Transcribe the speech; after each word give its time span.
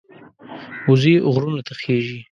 وزې 0.89 1.13
غرونو 1.33 1.61
ته 1.67 1.73
خېژي 1.81 2.19